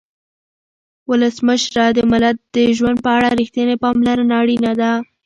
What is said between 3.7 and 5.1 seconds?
پاملرنه اړینه ده.